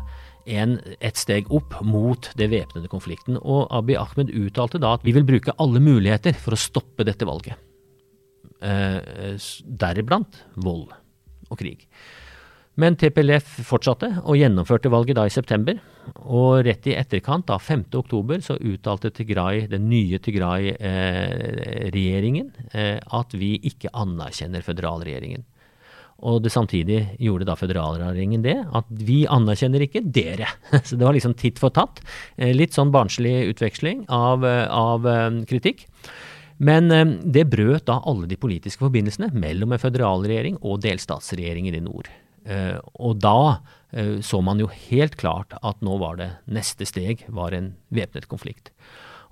en, 0.49 0.77
et 0.99 1.19
steg 1.19 1.49
opp 1.53 1.75
mot 1.85 2.31
det 2.37 2.49
væpnede 2.53 2.89
konflikten. 2.91 3.37
Og 3.41 3.67
Abiy 3.73 3.97
Ahmed 3.99 4.31
uttalte 4.33 4.81
da 4.81 4.95
at 4.97 5.05
vi 5.05 5.13
vil 5.15 5.27
bruke 5.27 5.55
alle 5.61 5.81
muligheter 5.83 6.37
for 6.37 6.55
å 6.55 6.59
stoppe 6.59 7.05
dette 7.07 7.27
valget. 7.27 7.59
Eh, 8.61 9.35
deriblant 9.65 10.43
vold 10.61 10.91
og 11.49 11.59
krig. 11.59 11.87
Men 12.79 12.95
TPLF 12.95 13.67
fortsatte 13.67 14.07
og 14.21 14.37
gjennomførte 14.39 14.87
valget 14.93 15.17
da 15.17 15.25
i 15.27 15.33
september. 15.33 15.75
Og 16.23 16.65
rett 16.65 16.87
i 16.87 16.95
etterkant, 16.95 17.47
da 17.49 17.57
5. 17.59 17.83
oktober, 17.99 18.39
så 18.41 18.55
uttalte 18.57 19.09
Tigray, 19.13 19.67
den 19.69 19.89
nye 19.91 20.19
Tigray-regjeringen 20.23 22.51
eh, 22.71 22.99
at 23.01 23.33
vi 23.37 23.59
ikke 23.67 23.89
anerkjenner 23.91 24.61
føderalregjeringen. 24.65 25.43
Og 26.21 26.43
det 26.45 26.51
samtidig 26.53 26.99
gjorde 27.21 27.47
da 27.49 27.55
føderalregjeringen 27.57 28.43
det, 28.45 28.57
at 28.77 28.85
vi 28.93 29.23
anerkjenner 29.29 29.81
ikke 29.87 30.03
dere. 30.05 30.47
Så 30.87 30.95
det 30.95 31.07
var 31.07 31.13
liksom 31.17 31.33
titt 31.37 31.59
for 31.61 31.69
tatt. 31.73 32.01
Eh, 32.37 32.53
litt 32.55 32.73
sånn 32.77 32.93
barnslig 32.93 33.49
utveksling 33.51 34.05
av, 34.13 34.45
eh, 34.45 34.67
av 34.69 35.07
eh, 35.09 35.41
kritikk. 35.49 35.87
Men 36.61 36.93
det 37.33 37.49
brøt 37.49 37.87
da 37.87 37.95
alle 38.05 38.27
de 38.29 38.37
politiske 38.37 38.85
forbindelsene 38.85 39.31
mellom 39.33 39.71
en 39.73 39.81
føderalregjering 39.81 40.59
og 40.61 40.83
delstatsregjeringen 40.83 41.73
i 41.73 41.81
nord. 41.81 42.05
Eh, 42.45 42.77
og 42.93 43.19
da 43.21 43.61
eh, 43.91 44.19
så 44.25 44.41
man 44.41 44.61
jo 44.61 44.69
helt 44.89 45.15
klart 45.21 45.53
at 45.61 45.81
nå 45.85 45.97
var 46.01 46.17
det 46.17 46.31
neste 46.49 46.87
steg 46.89 47.25
var 47.29 47.53
en 47.53 47.75
væpnet 47.93 48.27
konflikt. 48.31 48.71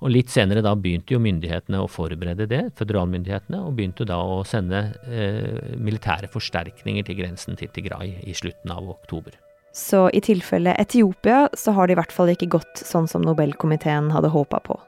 Og 0.00 0.14
Litt 0.14 0.30
senere 0.32 0.62
da 0.64 0.72
begynte 0.78 1.12
jo 1.12 1.20
myndighetene 1.20 1.82
å 1.82 1.90
forberede 1.90 2.46
det, 2.48 2.62
føderalmyndighetene, 2.78 3.60
og 3.66 3.74
begynte 3.76 4.06
da 4.08 4.16
å 4.16 4.40
sende 4.48 4.94
eh, 5.04 5.74
militære 5.76 6.30
forsterkninger 6.32 7.04
til 7.04 7.18
grensen 7.18 7.58
til 7.60 7.68
Tigray 7.74 8.14
i 8.24 8.36
slutten 8.36 8.72
av 8.72 8.88
oktober. 8.94 9.36
Så 9.76 10.08
i 10.16 10.22
tilfelle 10.24 10.72
Etiopia 10.80 11.44
så 11.54 11.74
har 11.76 11.86
det 11.86 11.94
i 11.94 12.00
hvert 12.00 12.14
fall 12.14 12.32
ikke 12.32 12.48
gått 12.56 12.80
sånn 12.80 13.06
som 13.10 13.22
Nobelkomiteen 13.22 14.08
hadde 14.14 14.32
håpa 14.32 14.62
på. 14.64 14.78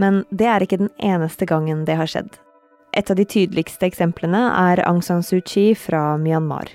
Men 0.00 0.22
det 0.30 0.46
er 0.48 0.64
ikke 0.64 0.80
den 0.80 0.94
eneste 1.02 1.44
gangen 1.48 1.82
det 1.88 1.98
har 1.98 2.08
skjedd. 2.08 2.38
Et 2.96 3.10
av 3.10 3.18
de 3.18 3.26
tydeligste 3.28 3.88
eksemplene 3.88 4.46
er 4.52 4.84
Aung 4.86 5.02
San 5.04 5.24
Suu 5.24 5.42
Kyi 5.44 5.72
fra 5.76 6.14
Myanmar 6.20 6.70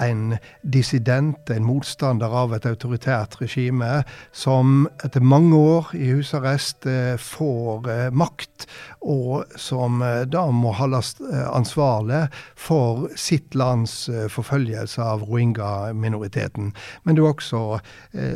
en 0.00 0.36
dissident, 0.62 1.50
en 1.50 1.66
motstander 1.66 2.32
av 2.34 2.54
et 2.56 2.66
autoritært 2.68 3.38
regime, 3.42 4.02
som 4.32 4.86
etter 5.04 5.24
mange 5.24 5.56
år 5.56 5.92
i 5.98 6.10
husarrest 6.12 6.86
eh, 6.88 7.16
får 7.20 7.88
eh, 7.92 8.04
makt, 8.12 8.66
og 9.02 9.48
som 9.58 10.02
eh, 10.04 10.24
da 10.30 10.46
må 10.54 10.72
holdes 10.78 11.16
ansvarlig 11.48 12.26
for 12.58 13.08
sitt 13.18 13.54
lands 13.58 14.08
forfølgelse 14.32 15.02
av 15.02 15.22
rohingya-minoriteten. 15.28 16.72
Men 17.04 17.16
det 17.16 17.22
er 17.22 17.28
også 17.30 17.60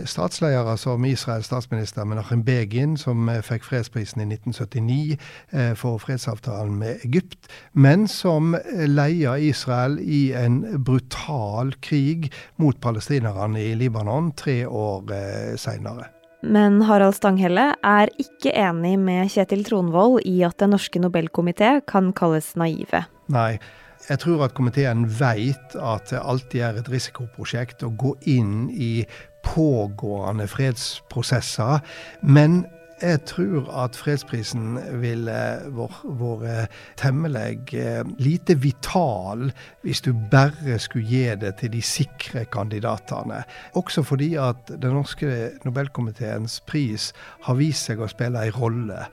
statsledere 0.09 0.75
som 0.81 1.05
Israels 1.07 1.49
statsminister 1.51 2.07
Menachem 2.09 2.45
Begin, 2.47 2.97
som 3.01 3.29
fikk 3.45 3.67
fredsprisen 3.67 4.23
i 4.25 4.29
1979 4.31 5.75
for 5.79 6.01
fredsavtalen 6.03 6.75
med 6.81 7.05
Egypt, 7.07 7.51
men 7.73 8.07
som 8.11 8.57
leier 8.71 9.43
Israel 9.43 9.99
i 10.01 10.23
en 10.39 10.63
brutal 10.85 11.52
brutal 11.53 11.73
krig 11.81 12.33
mot 12.57 12.81
palestinerne 12.81 13.61
i 13.61 13.75
Libanon 13.75 14.33
tre 14.33 14.67
år 14.67 15.13
eh, 15.13 15.57
seinere. 15.57 16.09
Men 16.43 16.83
Harald 16.83 17.15
Stanghelle 17.15 17.75
er 17.85 18.11
ikke 18.19 18.51
enig 18.51 18.99
med 18.99 19.31
Kjetil 19.31 19.65
Tronvold 19.65 20.25
i 20.27 20.43
at 20.43 20.59
Den 20.59 20.71
norske 20.75 20.99
nobelkomité 20.99 21.81
kan 21.87 22.13
kalles 22.13 22.57
naive. 22.57 23.05
Nei, 23.31 23.61
jeg 24.09 24.19
tror 24.19 24.43
at 24.49 24.55
komiteen 24.55 25.07
veit 25.07 25.77
at 25.79 26.11
det 26.11 26.19
alltid 26.19 26.61
er 26.61 26.81
et 26.81 26.91
risikoprosjekt 26.91 27.85
å 27.87 27.93
gå 27.95 28.17
inn 28.27 28.71
i 28.75 29.05
pågående 29.47 30.49
fredsprosesser. 30.51 31.79
Men 32.23 32.65
jeg 33.03 33.21
tror 33.27 33.67
at 33.85 33.97
fredsprisen 33.99 34.77
ville 35.03 35.39
vært 35.75 36.73
temmelig 37.01 37.75
eh, 37.75 38.03
lite 38.23 38.57
vital 38.63 39.51
hvis 39.83 40.03
du 40.05 40.13
bare 40.31 40.79
skulle 40.83 41.09
gi 41.09 41.25
det 41.41 41.55
til 41.61 41.73
de 41.75 41.83
sikre 41.83 42.45
kandidatene. 42.53 43.43
Også 43.79 44.05
fordi 44.07 44.35
at 44.41 44.71
Den 44.83 44.95
norske 44.97 45.51
Nobelkomiteens 45.65 46.61
pris 46.67 47.11
har 47.47 47.59
vist 47.59 47.91
seg 47.91 48.01
å 48.01 48.11
spille 48.11 48.47
en 48.47 48.57
rolle. 48.57 49.07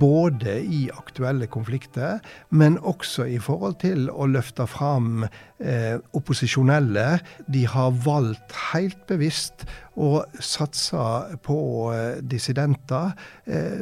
Både 0.00 0.58
i 0.62 0.86
aktuelle 0.90 1.46
konflikter, 1.46 2.18
men 2.50 2.78
også 2.78 3.28
i 3.30 3.38
forhold 3.38 3.78
til 3.82 4.10
å 4.10 4.26
løfte 4.26 4.66
fram 4.66 5.26
eh, 5.26 5.96
opposisjonelle. 6.16 7.20
De 7.46 7.66
har 7.70 7.94
valgt 8.04 8.54
helt 8.72 9.06
bevisst 9.08 9.66
å 9.96 10.20
satse 10.42 11.36
på 11.46 11.58
eh, 11.94 12.18
dissidenter 12.20 13.12
eh, 13.12 13.14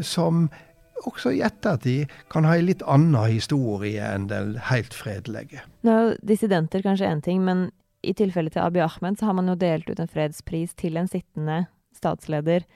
som 0.05 0.49
også 1.09 1.33
i 1.35 1.43
ettertid 1.45 2.13
kan 2.33 2.47
ha 2.49 2.57
en 2.57 2.69
litt 2.69 2.83
annen 2.89 3.29
historie 3.29 4.03
enn 4.05 4.29
den 4.31 4.55
helt 4.71 4.95
fredelige. 4.97 5.65
Nå 5.87 5.95
er 5.95 6.19
dissidenter 6.27 6.85
kanskje 6.85 7.11
én 7.11 7.23
ting, 7.25 7.43
men 7.45 7.69
i 8.05 8.15
tilfellet 8.17 8.55
til 8.55 8.65
Abiy 8.65 8.85
Ahmed 8.85 9.19
så 9.19 9.29
har 9.29 9.37
man 9.39 9.49
jo 9.49 9.57
delt 9.59 9.89
ut 9.91 10.01
en 10.01 10.11
fredspris 10.11 10.75
til 10.81 10.99
en 11.01 11.09
sittende 11.11 11.65
statsleder 11.97 12.67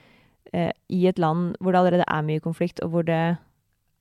eh, 0.53 0.73
i 0.89 1.05
et 1.11 1.21
land 1.21 1.53
hvor 1.61 1.75
det 1.75 1.83
allerede 1.83 2.09
er 2.09 2.27
mye 2.27 2.43
konflikt, 2.45 2.83
og 2.85 2.95
hvor 2.95 3.07
det 3.07 3.21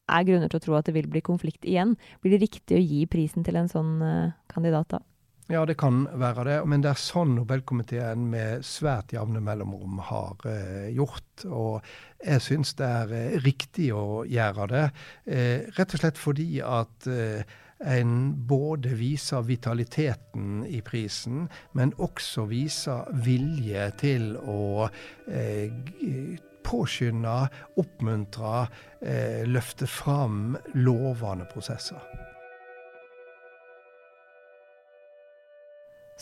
er 0.07 0.27
grunner 0.27 0.47
til 0.51 0.61
å 0.61 0.63
tro 0.63 0.77
at 0.77 0.87
det 0.87 0.95
vil 0.95 1.09
bli 1.11 1.21
konflikt 1.25 1.67
igjen. 1.67 1.97
Blir 2.23 2.35
det 2.37 2.45
riktig 2.45 2.77
å 2.77 2.83
gi 2.83 3.03
prisen 3.11 3.43
til 3.47 3.59
en 3.59 3.71
sånn 3.71 3.99
eh, 4.03 4.35
kandidat 4.51 4.95
da? 4.95 5.03
Ja, 5.47 5.61
det 5.65 5.77
kan 5.79 6.01
være 6.19 6.43
det. 6.43 6.55
Men 6.67 6.81
det 6.83 6.89
er 6.91 6.99
sånn 6.99 7.37
Nobelkomiteen 7.37 8.25
med 8.33 8.65
svært 8.67 9.13
jevne 9.15 9.39
mellomrom 9.43 10.01
har 10.09 10.43
eh, 10.49 10.89
gjort. 10.91 11.45
Og 11.47 11.85
jeg 12.19 12.43
syns 12.43 12.73
det 12.75 12.89
er 12.97 13.13
eh, 13.15 13.37
riktig 13.45 13.93
å 13.95 14.25
gjøre 14.27 14.67
det. 14.73 14.83
Eh, 15.23 15.69
rett 15.77 15.95
og 15.95 16.03
slett 16.03 16.19
fordi 16.19 16.49
at 16.59 17.07
eh, 17.07 17.55
en 17.79 18.13
både 18.49 18.97
viser 18.99 19.47
vitaliteten 19.47 20.65
i 20.67 20.81
prisen, 20.83 21.45
men 21.77 21.95
også 21.95 22.47
viser 22.51 23.07
vilje 23.23 23.87
til 24.03 24.31
å 24.35 24.89
eh, 25.31 25.71
påskynde, 26.67 27.39
oppmuntre, 27.79 28.67
eh, 28.99 29.43
løfte 29.47 29.87
fram 29.87 30.57
lovende 30.75 31.47
prosesser. 31.53 32.26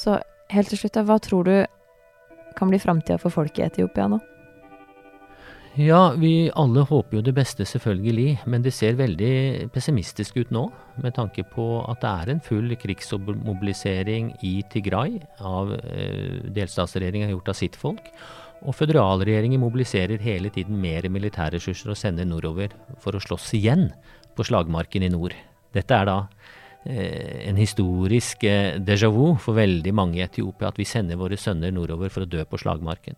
Så 0.05 0.19
helt 0.53 0.69
til 0.69 0.83
slutt, 0.83 1.01
hva 1.07 1.17
tror 1.23 1.47
du 1.47 1.55
kan 2.55 2.69
bli 2.69 2.79
framtida 2.79 3.17
for 3.21 3.33
folk 3.33 3.57
i 3.57 3.65
Etiopia 3.65 4.07
nå? 4.11 4.21
Ja, 5.75 6.13
vi 6.15 6.47
alle 6.55 6.85
håper 6.87 7.17
jo 7.17 7.21
det 7.25 7.33
beste, 7.35 7.65
selvfølgelig. 7.67 8.45
Men 8.47 8.63
det 8.63 8.71
ser 8.77 8.95
veldig 8.95 9.67
pessimistisk 9.75 10.37
ut 10.39 10.53
nå, 10.55 10.69
med 11.03 11.17
tanke 11.17 11.43
på 11.51 11.65
at 11.83 11.99
det 11.99 12.11
er 12.11 12.31
en 12.31 12.43
full 12.45 12.77
krigsmobilisering 12.79 14.29
i 14.47 14.53
Tigray 14.71 15.17
av 15.43 15.73
eh, 15.75 16.45
delstatsregjeringa 16.55 17.27
har 17.27 17.35
gjort 17.35 17.51
av 17.51 17.59
sitt 17.59 17.75
folk. 17.75 18.07
Og 18.63 18.77
føderalregjeringen 18.77 19.59
mobiliserer 19.59 20.23
hele 20.23 20.53
tiden 20.53 20.79
mer 20.79 21.09
militærressurser 21.11 21.91
og 21.91 21.99
sender 21.99 22.29
nordover 22.29 22.71
for 23.03 23.17
å 23.17 23.23
slåss 23.25 23.51
igjen 23.59 23.89
på 24.37 24.47
slagmarken 24.47 25.03
i 25.03 25.11
nord. 25.11 25.35
Dette 25.75 25.97
er 25.97 26.07
da 26.07 26.21
en 26.85 27.57
historisk 27.57 28.43
eh, 28.45 28.77
déjà 28.77 29.09
vu 29.09 29.33
for 29.41 29.57
veldig 29.57 29.93
mange 29.95 30.19
i 30.19 30.25
Etiopia 30.25 30.69
at 30.69 30.77
vi 30.77 30.85
sender 30.85 31.17
våre 31.17 31.37
sønner 31.37 31.73
nordover 31.73 32.13
for 32.13 32.25
å 32.25 32.29
dø 32.29 32.43
på 32.45 32.59
slagmarken. 32.61 33.17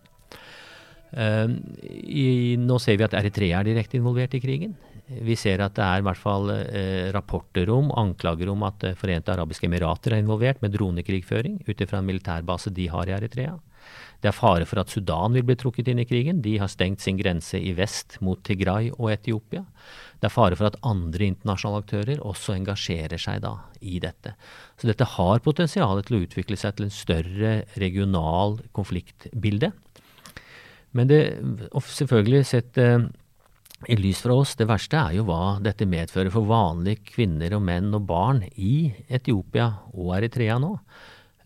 Uh, 1.08 1.48
i, 1.88 2.56
nå 2.60 2.76
ser 2.84 2.98
vi 3.00 3.06
at 3.06 3.14
Eritrea 3.16 3.62
er 3.62 3.70
direkte 3.70 3.96
involvert 3.96 4.34
i 4.36 4.42
krigen. 4.44 4.74
Vi 5.08 5.38
ser 5.40 5.62
at 5.64 5.72
det 5.78 5.84
er 5.86 6.02
i 6.02 6.04
hvert 6.04 6.20
fall 6.20 6.50
eh, 6.52 7.08
rapporter 7.16 7.70
om, 7.72 7.88
anklager 7.96 8.50
om 8.52 8.66
at 8.68 8.84
Forente 9.00 9.32
arabiske 9.32 9.64
emirater 9.64 10.12
er 10.12 10.20
involvert 10.20 10.60
med 10.60 10.74
dronekrigføring 10.74 11.62
ut 11.64 11.80
ifra 11.80 12.02
en 12.02 12.10
militærbase 12.10 12.74
de 12.76 12.90
har 12.92 13.08
i 13.08 13.14
Eritrea. 13.16 13.54
Det 14.18 14.32
er 14.32 14.34
fare 14.34 14.66
for 14.66 14.82
at 14.82 14.90
Sudan 14.90 15.36
vil 15.36 15.44
bli 15.46 15.54
trukket 15.58 15.90
inn 15.92 16.00
i 16.02 16.06
krigen. 16.08 16.40
De 16.42 16.56
har 16.58 16.70
stengt 16.72 17.04
sin 17.04 17.18
grense 17.20 17.58
i 17.58 17.74
vest 17.78 18.16
mot 18.24 18.40
Tigray 18.42 18.90
og 18.96 19.12
Etiopia. 19.12 19.62
Det 20.18 20.26
er 20.26 20.34
fare 20.34 20.58
for 20.58 20.66
at 20.66 20.80
andre 20.86 21.28
internasjonale 21.30 21.84
aktører 21.84 22.24
også 22.26 22.56
engasjerer 22.56 23.22
seg 23.22 23.44
da 23.44 23.54
i 23.78 24.00
dette. 24.02 24.34
Så 24.80 24.90
dette 24.90 25.06
har 25.14 25.44
potensial 25.44 26.02
til 26.02 26.18
å 26.18 26.22
utvikle 26.26 26.58
seg 26.58 26.74
til 26.74 26.88
en 26.88 26.94
større 26.94 27.52
regional 27.78 28.58
konfliktbilde. 28.74 29.70
Men 30.96 31.10
det 31.10 31.22
selvfølgelig 31.84 32.44
sett 32.48 32.78
eh, 32.82 33.06
i 33.86 33.94
lys 33.94 34.24
fra 34.24 34.34
oss, 34.34 34.56
det 34.58 34.66
verste 34.66 34.98
er 34.98 35.18
jo 35.20 35.28
hva 35.28 35.58
dette 35.62 35.86
medfører 35.86 36.32
for 36.34 36.48
vanlige 36.48 37.12
kvinner 37.12 37.54
og 37.54 37.62
menn 37.68 37.92
og 37.94 38.08
barn 38.08 38.42
i 38.56 38.90
Etiopia 39.06 39.68
og 39.94 40.16
Eritrea 40.16 40.58
nå. 40.58 40.72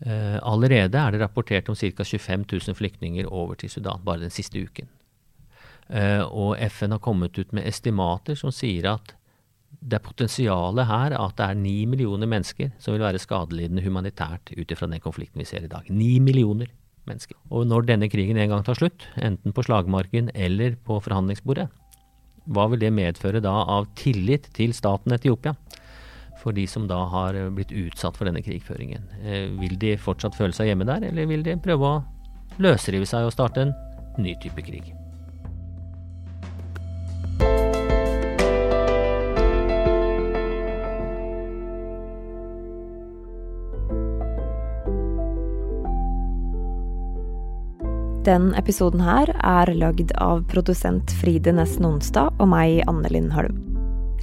Eh, 0.03 0.37
allerede 0.43 0.99
er 0.99 1.13
det 1.15 1.21
rapportert 1.21 1.69
om 1.71 1.75
ca. 1.79 2.03
25 2.03 2.45
000 2.51 2.75
flyktninger 2.75 3.27
over 3.31 3.55
til 3.55 3.71
Sudan 3.71 4.03
bare 4.03 4.25
den 4.25 4.33
siste 4.33 4.59
uken. 4.59 4.89
Eh, 5.89 6.23
og 6.23 6.57
FN 6.71 6.91
har 6.91 7.03
kommet 7.03 7.37
ut 7.39 7.53
med 7.53 7.67
estimater 7.67 8.35
som 8.35 8.51
sier 8.51 8.89
at 8.91 9.13
det 9.79 9.97
er 9.97 10.05
potensialet 10.05 10.87
her 10.87 11.15
at 11.17 11.35
det 11.39 11.45
er 11.45 11.59
ni 11.59 11.85
millioner 11.89 12.29
mennesker 12.29 12.71
som 12.79 12.93
vil 12.93 13.03
være 13.03 13.19
skadelidende 13.19 13.83
humanitært 13.83 14.53
ut 14.55 14.71
ifra 14.71 14.87
den 14.87 15.03
konflikten 15.03 15.41
vi 15.41 15.47
ser 15.47 15.65
i 15.65 15.71
dag. 15.71 15.87
Ni 15.89 16.19
millioner 16.23 16.71
mennesker. 17.07 17.35
Og 17.51 17.67
når 17.67 17.87
denne 17.87 18.09
krigen 18.11 18.39
en 18.39 18.51
gang 18.51 18.63
tar 18.63 18.79
slutt, 18.79 19.07
enten 19.15 19.55
på 19.55 19.65
slagmarken 19.65 20.31
eller 20.35 20.77
på 20.83 20.99
forhandlingsbordet, 21.03 21.67
hva 22.51 22.67
vil 22.71 22.81
det 22.83 22.91
medføre 22.95 23.41
da 23.43 23.53
av 23.71 23.87
tillit 23.99 24.49
til 24.55 24.75
staten 24.75 25.15
Etiopia? 25.15 25.55
For 26.43 26.51
de 26.51 26.65
som 26.67 26.89
da 26.89 26.97
har 27.07 27.37
blitt 27.55 27.71
utsatt 27.71 28.17
for 28.19 28.27
denne 28.27 28.43
krigføringen. 28.43 29.07
Eh, 29.23 29.47
vil 29.61 29.77
de 29.79 29.95
fortsatt 29.95 30.35
føle 30.35 30.55
seg 30.55 30.71
hjemme 30.71 30.87
der, 30.89 31.07
eller 31.07 31.29
vil 31.29 31.45
de 31.45 31.55
prøve 31.63 31.87
å 31.87 32.01
løsrive 32.63 33.07
seg 33.07 33.29
og 33.29 33.35
starte 33.35 33.63
en 33.63 33.73
ny 34.19 34.35
type 34.43 34.65
krig? 34.65 34.91
Den 48.23 48.53
episoden 48.55 49.01
her 49.03 49.27
er 49.43 49.73
lagd 49.75 50.13
av 50.23 50.45
produsent 50.47 51.11
Fride 51.19 51.51
Nesten 51.51 51.83
Nonstad 51.83 52.31
og 52.39 52.47
meg, 52.55 52.79
Anne 52.87 53.11
Linn 53.11 53.33
Holm. 53.35 53.72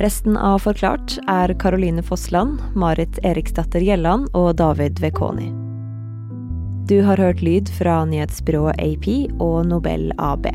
Resten 0.00 0.36
av 0.36 0.58
Forklart 0.64 1.18
er 1.28 1.52
Caroline 1.60 2.02
Fossland, 2.02 2.62
Marit 2.74 3.18
Eriksdatter 3.20 3.84
Gjelland 3.84 4.30
og 4.32 4.54
David 4.56 4.96
Vekoni. 5.04 5.50
Du 6.88 7.02
har 7.04 7.20
hørt 7.20 7.42
lyd 7.44 7.68
fra 7.76 7.98
nyhetsbyrået 8.08 8.80
AP 8.80 9.10
og 9.36 9.66
Nobel 9.68 10.08
AB. 10.16 10.48